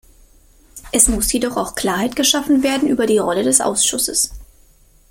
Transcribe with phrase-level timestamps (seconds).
[0.91, 4.31] Es muss jedoch auch Klarheit geschaffen werden über die Rolle des Ausschusses.